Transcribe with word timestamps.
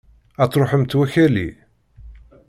Ad 0.41 0.49
truḥemt 0.51 0.97
wakali! 0.97 1.47